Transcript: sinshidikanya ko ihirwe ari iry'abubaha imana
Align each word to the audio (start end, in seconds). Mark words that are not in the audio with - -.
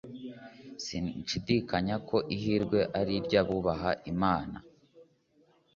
sinshidikanya 0.83 1.95
ko 2.07 2.17
ihirwe 2.35 2.79
ari 2.99 3.13
iry'abubaha 3.19 3.91
imana 4.11 4.57